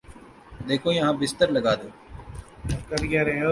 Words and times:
دیکھو 0.67 0.91
یہاں 0.91 1.13
بستر 1.13 1.47
لگادو 1.47 1.87